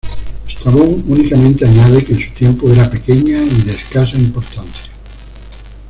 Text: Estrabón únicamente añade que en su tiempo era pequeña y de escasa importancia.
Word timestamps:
Estrabón 0.47 1.03
únicamente 1.07 1.63
añade 1.63 2.03
que 2.03 2.13
en 2.13 2.19
su 2.27 2.33
tiempo 2.33 2.67
era 2.71 2.89
pequeña 2.89 3.43
y 3.43 3.61
de 3.61 3.71
escasa 3.73 4.17
importancia. 4.17 4.89